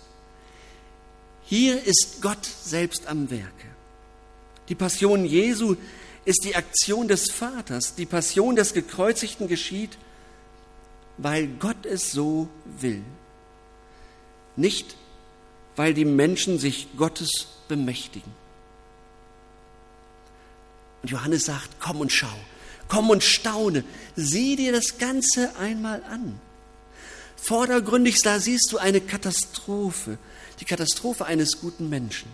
hier 1.43 1.81
ist 1.83 2.21
Gott 2.21 2.45
selbst 2.45 3.07
am 3.07 3.29
Werke. 3.29 3.67
Die 4.69 4.75
Passion 4.75 5.25
Jesu 5.25 5.75
ist 6.25 6.43
die 6.43 6.55
Aktion 6.55 7.07
des 7.07 7.31
Vaters. 7.31 7.95
Die 7.95 8.05
Passion 8.05 8.55
des 8.55 8.73
Gekreuzigten 8.73 9.47
geschieht 9.47 9.97
weil 11.17 11.47
Gott 11.47 11.85
es 11.85 12.11
so 12.11 12.47
will. 12.79 13.03
Nicht, 14.55 14.95
weil 15.75 15.93
die 15.93 16.05
Menschen 16.05 16.59
sich 16.59 16.87
Gottes 16.95 17.47
bemächtigen. 17.67 18.31
Und 21.01 21.09
Johannes 21.09 21.45
sagt, 21.45 21.79
komm 21.79 21.99
und 21.99 22.11
schau, 22.11 22.35
komm 22.87 23.09
und 23.09 23.23
staune, 23.23 23.83
sieh 24.15 24.55
dir 24.55 24.71
das 24.71 24.97
Ganze 24.97 25.55
einmal 25.57 26.03
an. 26.03 26.39
Vordergründig, 27.47 28.17
da 28.23 28.41
siehst 28.41 28.73
du 28.73 28.77
eine 28.77 28.99
Katastrophe, 28.99 30.17
die 30.59 30.65
Katastrophe 30.65 31.25
eines 31.25 31.61
guten 31.61 31.87
Menschen. 31.87 32.29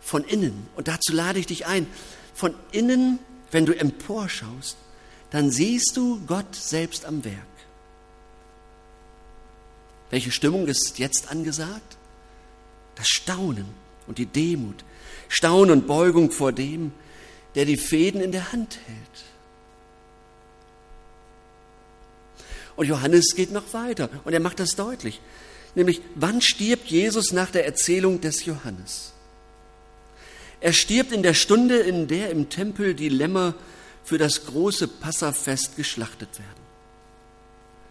Von 0.00 0.22
innen, 0.22 0.68
und 0.76 0.86
dazu 0.86 1.12
lade 1.12 1.40
ich 1.40 1.46
dich 1.46 1.66
ein, 1.66 1.88
von 2.32 2.54
innen, 2.70 3.18
wenn 3.50 3.66
du 3.66 3.76
emporschaust, 3.76 4.76
dann 5.30 5.50
siehst 5.50 5.96
du 5.96 6.20
Gott 6.28 6.54
selbst 6.54 7.06
am 7.06 7.24
Werk. 7.24 7.34
Welche 10.10 10.30
Stimmung 10.30 10.68
ist 10.68 11.00
jetzt 11.00 11.32
angesagt? 11.32 11.96
Das 12.94 13.08
Staunen. 13.08 13.66
und 14.06 14.18
die 14.18 14.26
Demut, 14.26 14.84
Staunen 15.28 15.72
und 15.72 15.86
Beugung 15.88 16.30
vor 16.30 16.52
dem, 16.52 16.92
der 17.56 17.64
die 17.64 17.76
Fäden 17.76 18.20
in 18.20 18.30
der 18.30 18.52
Hand 18.52 18.78
hält. 18.86 19.24
Und 22.76 22.86
Johannes 22.86 23.34
geht 23.34 23.52
noch 23.52 23.72
weiter 23.72 24.10
und 24.24 24.32
er 24.32 24.40
macht 24.40 24.60
das 24.60 24.76
deutlich. 24.76 25.20
Nämlich, 25.74 26.00
wann 26.14 26.40
stirbt 26.40 26.86
Jesus 26.86 27.32
nach 27.32 27.50
der 27.50 27.66
Erzählung 27.66 28.20
des 28.20 28.44
Johannes? 28.44 29.12
Er 30.60 30.72
stirbt 30.72 31.12
in 31.12 31.22
der 31.22 31.34
Stunde, 31.34 31.78
in 31.78 32.08
der 32.08 32.30
im 32.30 32.48
Tempel 32.48 32.94
die 32.94 33.08
Lämmer 33.08 33.54
für 34.04 34.18
das 34.18 34.46
große 34.46 34.88
Passafest 34.88 35.76
geschlachtet 35.76 36.38
werden. 36.38 36.66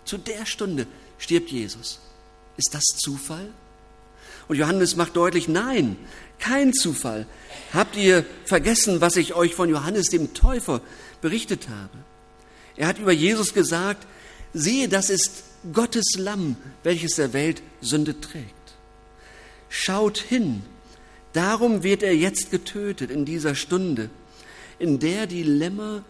Zu 0.03 0.17
der 0.17 0.45
Stunde 0.45 0.87
stirbt 1.17 1.49
Jesus. 1.49 1.99
Ist 2.57 2.73
das 2.73 2.83
Zufall? 2.83 3.49
Und 4.47 4.57
Johannes 4.57 4.95
macht 4.95 5.15
deutlich, 5.15 5.47
nein, 5.47 5.97
kein 6.39 6.73
Zufall. 6.73 7.25
Habt 7.73 7.95
ihr 7.97 8.25
vergessen, 8.45 9.01
was 9.01 9.15
ich 9.15 9.33
euch 9.33 9.55
von 9.55 9.69
Johannes 9.69 10.09
dem 10.09 10.33
Täufer 10.33 10.81
berichtet 11.21 11.67
habe? 11.69 11.97
Er 12.75 12.87
hat 12.87 12.99
über 12.99 13.11
Jesus 13.11 13.53
gesagt, 13.53 14.07
siehe, 14.55 14.87
das 14.89 15.09
ist 15.11 15.43
Gottes 15.73 16.15
Lamm, 16.17 16.55
welches 16.83 17.15
der 17.15 17.33
Welt 17.33 17.61
Sünde 17.81 18.19
trägt. 18.19 18.53
Schaut 19.69 20.17
hin, 20.17 20.63
darum 21.33 21.83
wird 21.83 22.01
er 22.01 22.15
jetzt 22.15 22.49
getötet 22.49 23.11
in 23.11 23.25
dieser 23.25 23.53
Stunde, 23.53 24.09
in 24.79 24.99
der 24.99 25.27
die 25.27 25.43
Lämmer 25.43 26.03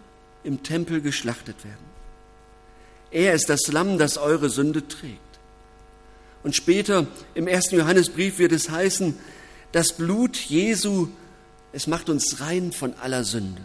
im 0.43 0.63
Tempel 0.63 1.01
geschlachtet 1.01 1.65
werden. 1.65 1.95
Er 3.11 3.33
ist 3.33 3.49
das 3.49 3.67
Lamm, 3.67 3.97
das 3.97 4.17
eure 4.17 4.49
Sünde 4.49 4.87
trägt. 4.87 5.19
Und 6.43 6.55
später 6.55 7.07
im 7.33 7.47
ersten 7.47 7.75
Johannesbrief 7.75 8.37
wird 8.37 8.51
es 8.51 8.69
heißen, 8.69 9.17
das 9.71 9.93
Blut 9.93 10.37
Jesu, 10.37 11.07
es 11.73 11.87
macht 11.87 12.09
uns 12.09 12.39
rein 12.39 12.71
von 12.71 12.93
aller 12.93 13.23
Sünde. 13.23 13.61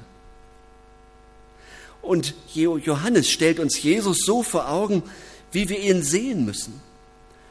Und 2.03 2.35
Johannes 2.55 3.31
stellt 3.31 3.59
uns 3.59 3.83
Jesus 3.83 4.19
so 4.25 4.43
vor 4.43 4.69
Augen, 4.69 5.03
wie 5.53 5.69
wir 5.69 5.79
ihn 5.79 6.03
sehen 6.03 6.45
müssen. 6.45 6.81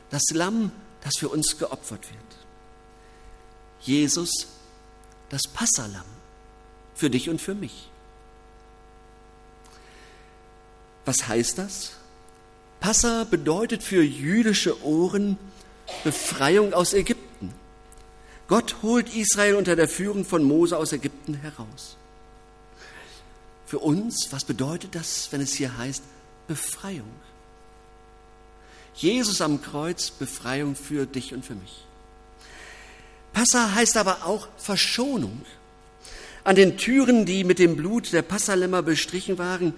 Das 0.09 0.23
Lamm, 0.31 0.71
das 1.03 1.17
für 1.17 1.29
uns 1.29 1.57
geopfert 1.57 2.09
wird. 2.09 2.19
Jesus, 3.81 4.47
das 5.29 5.43
Passalam, 5.43 6.05
für 6.95 7.09
dich 7.09 7.29
und 7.29 7.41
für 7.41 7.55
mich. 7.55 7.89
Was 11.05 11.27
heißt 11.27 11.57
das? 11.57 11.93
Passa 12.79 13.25
bedeutet 13.25 13.83
für 13.83 14.03
jüdische 14.03 14.83
Ohren 14.83 15.37
Befreiung 16.03 16.73
aus 16.73 16.93
Ägypten. 16.93 17.53
Gott 18.47 18.77
holt 18.81 19.15
Israel 19.15 19.55
unter 19.55 19.75
der 19.75 19.87
Führung 19.87 20.25
von 20.25 20.43
Mose 20.43 20.77
aus 20.77 20.91
Ägypten 20.91 21.35
heraus. 21.35 21.97
Für 23.69 23.77
uns, 23.77 24.29
was 24.31 24.45
bedeutet 24.45 24.95
das, 24.95 25.27
wenn 25.29 25.41
es 25.41 25.53
hier 25.53 25.77
heißt 25.77 26.01
Befreiung? 26.47 27.11
Jesus 28.95 29.41
am 29.41 29.61
Kreuz, 29.61 30.09
Befreiung 30.09 30.75
für 30.75 31.05
dich 31.05 31.35
und 31.35 31.45
für 31.45 31.53
mich. 31.53 31.85
Passa 33.31 33.75
heißt 33.75 33.97
aber 33.97 34.25
auch 34.25 34.47
Verschonung. 34.57 35.45
An 36.43 36.55
den 36.55 36.77
Türen, 36.77 37.27
die 37.27 37.43
mit 37.43 37.59
dem 37.59 37.75
Blut 37.75 38.11
der 38.11 38.23
Passalämmer 38.23 38.81
bestrichen 38.81 39.37
waren, 39.37 39.75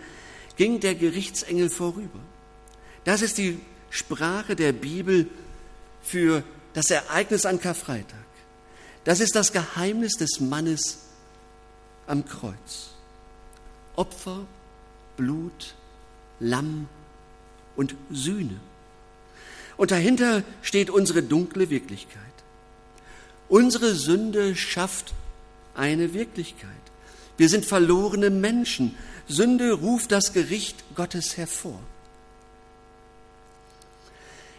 ging 0.56 0.80
der 0.80 0.96
Gerichtsengel 0.96 1.70
vorüber. 1.70 2.20
Das 3.04 3.22
ist 3.22 3.40
die 3.40 3.60
Sprache 3.90 4.56
der 4.56 4.72
Bibel 4.72 5.28
für 6.02 6.46
das 6.74 6.90
Ereignis 6.92 7.46
an 7.46 7.60
Karfreitag. 7.60 8.24
Das 9.04 9.20
ist 9.20 9.36
das 9.36 9.52
Geheimnis 9.52 10.14
des 10.14 10.40
Mannes 10.40 11.00
am 12.08 12.24
Kreuz. 12.26 12.92
Opfer, 13.96 14.46
Blut, 15.18 15.76
Lamm 16.40 16.88
und 17.76 17.96
Sühne. 18.12 18.60
Und 19.78 19.92
dahinter 19.92 20.44
steht 20.62 20.90
unsere 20.90 21.24
dunkle 21.24 21.70
Wirklichkeit. 21.70 22.22
Unsere 23.50 23.96
Sünde 23.96 24.56
schafft 24.56 25.14
eine 25.76 26.14
Wirklichkeit. 26.14 26.70
Wir 27.38 27.50
sind 27.50 27.66
verlorene 27.66 28.30
Menschen. 28.30 28.96
Sünde 29.28 29.72
ruft 29.74 30.12
das 30.12 30.34
Gericht 30.34 30.84
Gottes 30.96 31.38
hervor. 31.38 31.80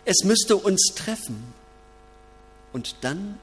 Es 0.05 0.25
müsste 0.25 0.57
uns 0.57 0.93
treffen. 0.97 1.55
Und 2.73 2.97
dann 3.03 3.39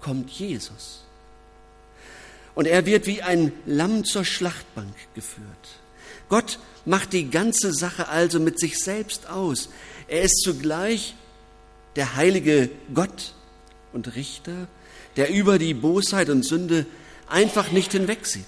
kommt 0.00 0.30
Jesus. 0.30 1.04
Und 2.58 2.66
er 2.66 2.86
wird 2.86 3.06
wie 3.06 3.22
ein 3.22 3.52
Lamm 3.66 4.02
zur 4.02 4.24
Schlachtbank 4.24 4.92
geführt. 5.14 5.46
Gott 6.28 6.58
macht 6.84 7.12
die 7.12 7.30
ganze 7.30 7.72
Sache 7.72 8.08
also 8.08 8.40
mit 8.40 8.58
sich 8.58 8.80
selbst 8.80 9.28
aus. 9.28 9.68
Er 10.08 10.22
ist 10.22 10.42
zugleich 10.42 11.14
der 11.94 12.16
heilige 12.16 12.68
Gott 12.92 13.34
und 13.92 14.16
Richter, 14.16 14.66
der 15.14 15.30
über 15.30 15.60
die 15.60 15.72
Bosheit 15.72 16.30
und 16.30 16.44
Sünde 16.44 16.84
einfach 17.28 17.70
nicht 17.70 17.92
hinwegsieht. 17.92 18.42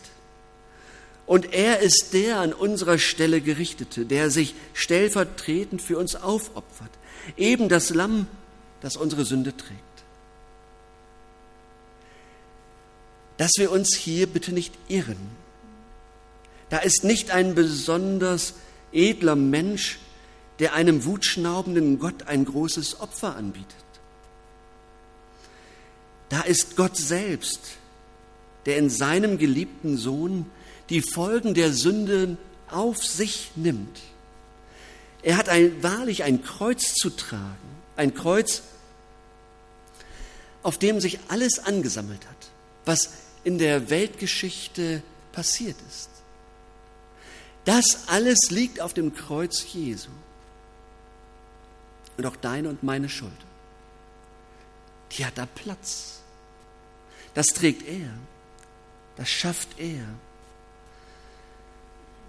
Und 1.25 1.53
er 1.53 1.79
ist 1.79 2.13
der 2.13 2.41
an 2.41 2.53
unserer 2.53 2.99
Stelle 2.99 3.41
Gerichtete, 3.41 4.07
der 4.07 4.31
sich 4.31 4.57
stellvertretend 4.75 5.81
für 5.81 5.99
uns 5.99 6.17
aufopfert. 6.17 6.91
Eben 7.37 7.69
das 7.69 7.91
Lamm, 7.91 8.27
das 8.81 8.97
unsere 8.97 9.25
Sünde 9.25 9.57
trägt. 9.57 9.90
Dass 13.41 13.53
wir 13.57 13.73
uns 13.73 13.97
hier 13.97 14.27
bitte 14.27 14.53
nicht 14.53 14.75
irren. 14.89 15.17
Da 16.69 16.77
ist 16.77 17.05
nicht 17.05 17.31
ein 17.31 17.55
besonders 17.55 18.53
edler 18.93 19.35
Mensch, 19.35 19.99
der 20.59 20.75
einem 20.75 21.07
wutschnaubenden 21.07 21.99
Gott 21.99 22.25
ein 22.25 22.45
großes 22.45 23.01
Opfer 23.01 23.37
anbietet. 23.37 23.65
Da 26.29 26.43
ist 26.43 26.77
Gott 26.77 26.99
selbst, 26.99 27.61
der 28.67 28.77
in 28.77 28.91
seinem 28.91 29.39
geliebten 29.39 29.97
Sohn 29.97 30.45
die 30.91 31.01
Folgen 31.01 31.55
der 31.55 31.73
Sünde 31.73 32.37
auf 32.71 33.03
sich 33.03 33.53
nimmt. 33.57 34.01
Er 35.23 35.39
hat 35.39 35.49
ein, 35.49 35.83
wahrlich 35.83 36.25
ein 36.25 36.43
Kreuz 36.43 36.93
zu 36.93 37.09
tragen, 37.09 37.57
ein 37.97 38.13
Kreuz, 38.13 38.65
auf 40.63 40.77
dem 40.77 41.01
sich 41.01 41.21
alles 41.29 41.59
angesammelt 41.59 42.27
hat, 42.27 42.51
was 42.85 43.30
in 43.45 43.59
der 43.59 43.91
Weltgeschichte 43.91 45.03
passiert 45.33 45.77
ist. 45.89 46.11
Das 47.65 48.09
alles 48.09 48.51
liegt 48.51 48.81
auf 48.81 48.95
dem 48.95 49.15
Kreuz 49.15 49.65
Jesu. 49.73 50.11
Und 52.17 52.27
auch 52.27 52.37
deine 52.37 52.69
und 52.69 52.83
meine 52.83 53.09
Schuld. 53.09 53.33
Die 55.13 55.25
hat 55.25 55.39
da 55.39 55.47
Platz. 55.47 56.21
Das 57.35 57.49
trägt 57.49 57.87
er. 57.87 58.11
Das 59.17 59.29
schafft 59.29 59.79
er. 59.79 60.05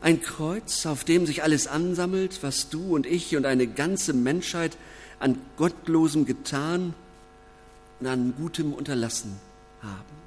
Ein 0.01 0.21
Kreuz, 0.21 0.85
auf 0.85 1.03
dem 1.03 1.25
sich 1.25 1.43
alles 1.43 1.67
ansammelt, 1.67 2.41
was 2.41 2.69
du 2.69 2.95
und 2.95 3.05
ich 3.05 3.35
und 3.35 3.45
eine 3.45 3.67
ganze 3.67 4.13
Menschheit 4.13 4.75
an 5.19 5.39
Gottlosem 5.57 6.25
getan 6.25 6.93
und 7.99 8.07
an 8.07 8.33
Gutem 8.35 8.73
unterlassen 8.73 9.39
haben. 9.81 10.21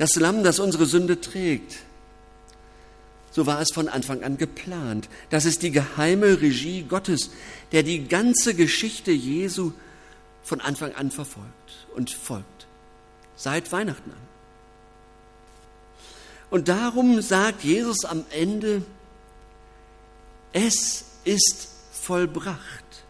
Das 0.00 0.16
Lamm, 0.16 0.42
das 0.44 0.60
unsere 0.60 0.86
Sünde 0.86 1.20
trägt, 1.20 1.76
so 3.32 3.44
war 3.44 3.60
es 3.60 3.70
von 3.70 3.86
Anfang 3.86 4.22
an 4.22 4.38
geplant. 4.38 5.10
Das 5.28 5.44
ist 5.44 5.62
die 5.62 5.72
geheime 5.72 6.40
Regie 6.40 6.84
Gottes, 6.84 7.28
der 7.72 7.82
die 7.82 8.08
ganze 8.08 8.54
Geschichte 8.54 9.10
Jesu 9.10 9.72
von 10.42 10.62
Anfang 10.62 10.94
an 10.94 11.10
verfolgt 11.10 11.86
und 11.94 12.08
folgt. 12.08 12.66
Seit 13.36 13.70
Weihnachten 13.72 14.10
an. 14.10 14.16
Und 16.48 16.68
darum 16.68 17.20
sagt 17.20 17.62
Jesus 17.62 18.06
am 18.06 18.24
Ende, 18.30 18.82
es 20.54 21.04
ist 21.24 21.68
vollbracht. 21.92 23.04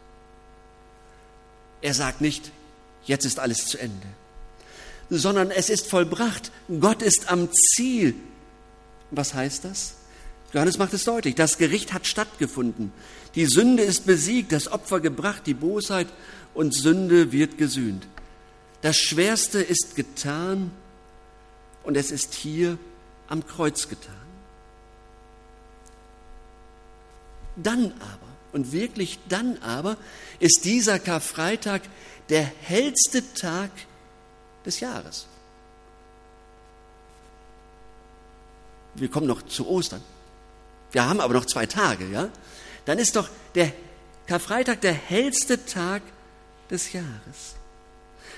Er 1.83 1.95
sagt 1.95 2.21
nicht, 2.21 2.51
jetzt 3.05 3.27
ist 3.27 3.39
alles 3.39 3.67
zu 3.67 3.79
Ende, 3.79 4.09
sondern 5.11 5.51
es 5.51 5.69
ist 5.69 5.89
vollbracht. 5.89 6.53
Gott 6.81 7.03
ist 7.03 7.31
am 7.31 7.49
Ziel. 7.53 8.15
Was 9.11 9.35
heißt 9.35 9.65
das? 9.65 9.95
Johannes 10.53 10.79
macht 10.79 10.95
es 10.95 11.05
deutlich. 11.05 11.35
Das 11.35 11.59
Gericht 11.59 11.93
hat 11.93 12.07
stattgefunden. 12.07 12.93
Die 13.35 13.47
Sünde 13.47 13.83
ist 13.83 14.07
besiegt, 14.07 14.53
das 14.53 14.71
Opfer 14.71 15.01
gebracht, 15.01 15.43
die 15.47 15.55
Bosheit 15.55 16.09
und 16.55 16.75
Sünde 16.75 17.33
wird 17.33 17.59
gesühnt. 17.59 18.07
Das 18.83 18.97
Schwerste 18.97 19.61
ist 19.61 19.95
getan 19.95 20.71
und 21.85 21.97
es 21.97 22.11
ist 22.11 22.35
hier 22.35 22.79
am 23.29 23.47
Kreuz 23.47 23.89
getan. 23.89 24.15
Dann 27.57 27.93
aber, 28.01 28.27
und 28.53 28.73
wirklich 28.73 29.19
dann 29.29 29.59
aber, 29.59 29.97
ist 30.39 30.65
dieser 30.65 30.99
Karfreitag 30.99 31.83
der 32.29 32.43
hellste 32.43 33.35
Tag 33.35 33.71
des 34.65 34.81
Jahres. 34.81 35.27
Wir 38.95 39.09
kommen 39.09 39.27
noch 39.27 39.43
zu 39.43 39.69
Ostern. 39.69 40.03
Wir 40.91 41.09
haben 41.09 41.21
aber 41.21 41.35
noch 41.35 41.47
zwei 41.47 41.67
Tage, 41.67 42.09
ja? 42.09 42.29
Dann 42.85 42.99
ist 42.99 43.15
doch 43.17 43.29
der 43.55 43.73
Karfreitag 44.27 44.81
der 44.81 44.93
hellste 44.93 45.65
Tag 45.65 46.03
des 46.71 46.93
Jahres. 46.93 47.57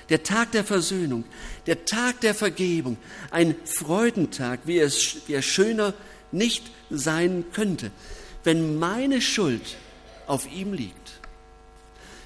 Der 0.09 0.23
Tag 0.23 0.51
der 0.51 0.63
Versöhnung, 0.63 1.23
der 1.65 1.85
Tag 1.85 2.19
der 2.21 2.35
Vergebung, 2.35 2.97
ein 3.31 3.55
Freudentag, 3.65 4.61
wie 4.65 4.79
es, 4.79 5.27
wie 5.27 5.35
es 5.35 5.45
schöner 5.45 5.93
nicht 6.31 6.71
sein 6.89 7.45
könnte, 7.53 7.91
wenn 8.43 8.77
meine 8.77 9.21
Schuld 9.21 9.77
auf 10.27 10.51
ihm 10.51 10.73
liegt, 10.73 11.19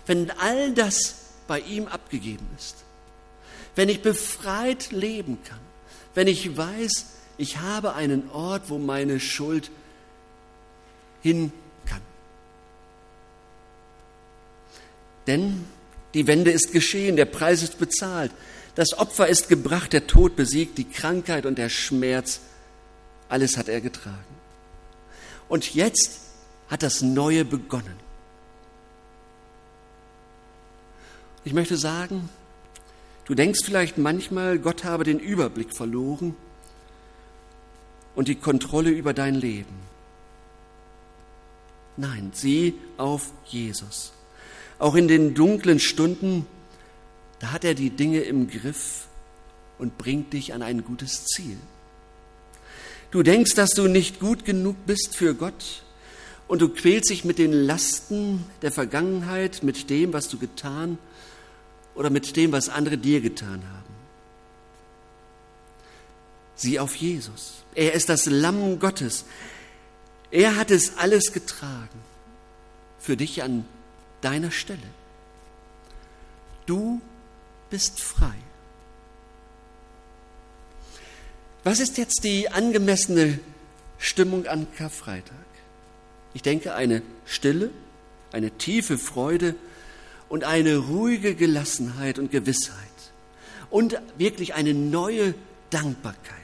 wenn 0.06 0.32
all 0.32 0.74
das 0.74 1.16
bei 1.48 1.60
ihm 1.60 1.88
abgegeben 1.88 2.48
ist, 2.58 2.78
wenn 3.78 3.90
ich 3.90 4.02
befreit 4.02 4.92
leben 4.92 5.38
kann, 5.44 5.60
wenn 6.16 6.28
ich 6.28 6.58
weiß, 6.58 7.06
ich 7.38 7.60
habe 7.60 7.94
einen 7.94 8.30
Ort, 8.32 8.72
wo 8.72 8.80
meine 8.80 9.20
Schuld 9.20 9.70
hin 11.22 11.54
kann. 11.86 12.02
Denn 15.28 15.66
die 16.16 16.26
Wende 16.26 16.50
ist 16.50 16.72
geschehen, 16.72 17.18
der 17.18 17.26
Preis 17.26 17.62
ist 17.62 17.78
bezahlt, 17.78 18.32
das 18.74 18.98
Opfer 18.98 19.28
ist 19.28 19.48
gebracht, 19.48 19.94
der 19.94 20.08
Tod 20.08 20.36
besiegt, 20.36 20.80
die 20.80 20.90
Krankheit 20.90 21.46
und 21.46 21.60
der 21.60 21.70
Schmerz, 21.70 22.40
alles 23.30 23.58
hat 23.58 23.70
er 23.70 23.82
getragen. 23.82 24.18
Und 25.50 25.76
jetzt 25.76 26.20
hat 26.68 26.82
das 26.82 27.04
Neue 27.04 27.46
begonnen. 27.46 27.96
Ich 31.44 31.54
möchte 31.54 31.78
sagen, 31.78 32.30
du 33.28 33.36
denkst 33.36 33.60
vielleicht 33.64 33.98
manchmal, 33.98 34.58
Gott 34.58 34.84
habe 34.84 35.04
den 35.04 35.20
Überblick 35.20 35.76
verloren 35.76 36.36
und 38.16 38.28
die 38.28 38.36
Kontrolle 38.36 38.90
über 38.90 39.14
dein 39.14 39.36
Leben. 39.36 39.76
Nein, 41.98 42.32
sieh 42.34 42.74
auf 42.98 43.32
Jesus. 43.46 44.14
Auch 44.80 44.96
in 44.96 45.08
den 45.08 45.34
dunklen 45.34 45.80
Stunden, 45.80 46.46
da 47.40 47.52
hat 47.52 47.64
er 47.64 47.74
die 47.74 47.90
Dinge 47.90 48.22
im 48.22 48.50
Griff 48.50 49.08
und 49.78 49.98
bringt 49.98 50.34
dich 50.34 50.54
an 50.54 50.62
ein 50.62 50.84
gutes 50.84 51.26
Ziel. 51.26 51.58
Du 53.12 53.24
denkst, 53.24 53.56
dass 53.56 53.72
du 53.72 53.88
nicht 53.88 54.20
gut 54.20 54.46
genug 54.46 54.76
bist 54.86 55.16
für 55.16 55.34
Gott 55.34 55.84
und 56.48 56.62
du 56.62 56.70
quälst 56.70 57.10
dich 57.10 57.26
mit 57.26 57.38
den 57.38 57.52
Lasten 57.52 58.46
der 58.62 58.72
Vergangenheit, 58.72 59.64
mit 59.64 59.90
dem, 59.90 60.14
was 60.14 60.28
du 60.28 60.38
getan 60.38 60.98
oder 61.98 62.10
mit 62.10 62.36
dem, 62.36 62.52
was 62.52 62.70
andere 62.70 62.98
dir 62.98 63.22
getan 63.22 63.64
haben. 63.64 63.96
Sieh 66.56 66.80
auf 66.80 66.96
Jesus. 66.96 67.64
Er 67.76 67.94
ist 67.94 68.10
das 68.10 68.28
Lamm 68.28 68.80
Gottes. 68.80 69.26
Er 70.32 70.56
hat 70.56 70.72
es 70.72 70.98
alles 70.98 71.34
getragen 71.34 72.00
für 73.00 73.18
dich 73.18 73.44
an 73.44 73.66
deiner 74.22 74.52
Stelle. 74.52 74.80
Du 76.66 77.02
bist 77.70 78.00
frei. 78.00 78.34
Was 81.64 81.80
ist 81.80 81.98
jetzt 81.98 82.24
die 82.24 82.50
angemessene 82.50 83.40
Stimmung 83.98 84.46
an 84.46 84.68
Karfreitag? 84.78 85.36
Ich 86.34 86.44
denke, 86.44 86.76
eine 86.76 87.02
stille, 87.26 87.72
eine 88.32 88.52
tiefe 88.52 88.98
Freude 88.98 89.56
und 90.30 90.44
eine 90.44 90.78
ruhige 90.78 91.36
Gelassenheit 91.36 92.20
und 92.20 92.32
Gewissheit 92.32 92.76
und 93.70 94.00
wirklich 94.18 94.54
eine 94.54 94.74
neue 94.74 95.34
Dankbarkeit. 95.70 96.38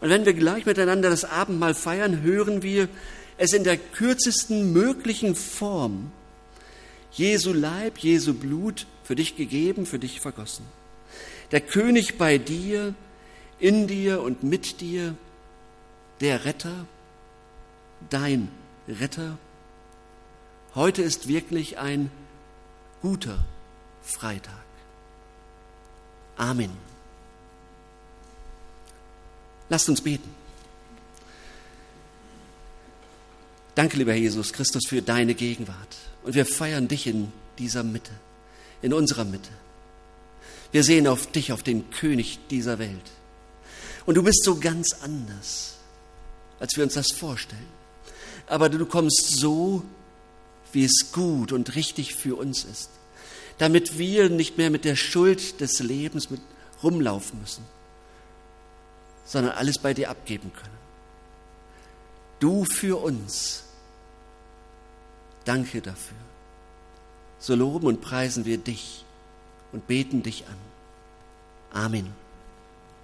Und 0.00 0.08
wenn 0.08 0.24
wir 0.24 0.34
gleich 0.34 0.66
miteinander 0.66 1.10
das 1.10 1.24
Abendmahl 1.24 1.74
feiern, 1.74 2.22
hören 2.22 2.62
wir 2.62 2.88
es 3.36 3.52
in 3.52 3.64
der 3.64 3.76
kürzesten 3.76 4.72
möglichen 4.72 5.34
Form. 5.34 6.12
Jesu 7.12 7.52
Leib, 7.52 7.98
Jesu 7.98 8.34
Blut 8.34 8.86
für 9.02 9.14
dich 9.14 9.36
gegeben, 9.36 9.86
für 9.86 9.98
dich 9.98 10.20
vergossen. 10.20 10.64
Der 11.50 11.60
König 11.60 12.16
bei 12.16 12.38
dir, 12.38 12.94
in 13.58 13.86
dir 13.86 14.22
und 14.22 14.42
mit 14.42 14.80
dir, 14.80 15.14
der 16.20 16.44
Retter, 16.44 16.86
dein 18.08 18.48
Retter. 18.88 19.38
Heute 20.74 21.02
ist 21.02 21.26
wirklich 21.26 21.78
ein 21.78 22.10
guter 23.02 23.44
Freitag. 24.02 24.54
Amen. 26.36 26.70
Lasst 29.68 29.88
uns 29.88 30.00
beten. 30.00 30.30
Danke, 33.74 33.96
lieber 33.96 34.14
Jesus 34.14 34.52
Christus, 34.52 34.82
für 34.86 35.02
deine 35.02 35.34
Gegenwart. 35.34 35.96
Und 36.22 36.34
wir 36.34 36.46
feiern 36.46 36.86
dich 36.86 37.06
in 37.06 37.32
dieser 37.58 37.82
Mitte, 37.82 38.12
in 38.82 38.92
unserer 38.92 39.24
Mitte. 39.24 39.50
Wir 40.72 40.84
sehen 40.84 41.06
auf 41.06 41.26
dich, 41.26 41.52
auf 41.52 41.62
den 41.62 41.90
König 41.90 42.38
dieser 42.48 42.78
Welt. 42.78 43.10
Und 44.06 44.16
du 44.16 44.22
bist 44.22 44.44
so 44.44 44.58
ganz 44.58 44.92
anders, 45.02 45.74
als 46.58 46.76
wir 46.76 46.84
uns 46.84 46.94
das 46.94 47.12
vorstellen. 47.12 47.80
Aber 48.46 48.68
du 48.68 48.84
kommst 48.86 49.38
so, 49.38 49.84
wie 50.72 50.84
es 50.84 51.12
gut 51.12 51.52
und 51.52 51.74
richtig 51.74 52.14
für 52.14 52.36
uns 52.36 52.64
ist, 52.64 52.90
damit 53.58 53.98
wir 53.98 54.28
nicht 54.28 54.58
mehr 54.58 54.70
mit 54.70 54.84
der 54.84 54.96
Schuld 54.96 55.60
des 55.60 55.80
Lebens 55.80 56.28
rumlaufen 56.82 57.40
müssen 57.40 57.64
sondern 59.30 59.52
alles 59.52 59.78
bei 59.78 59.94
dir 59.94 60.10
abgeben 60.10 60.52
können. 60.52 60.78
Du 62.40 62.64
für 62.64 63.00
uns. 63.00 63.62
Danke 65.44 65.80
dafür. 65.80 66.16
So 67.38 67.54
loben 67.54 67.86
und 67.86 68.00
preisen 68.00 68.44
wir 68.44 68.58
dich 68.58 69.04
und 69.70 69.86
beten 69.86 70.24
dich 70.24 70.46
an. 70.48 70.56
Amen. 71.84 72.12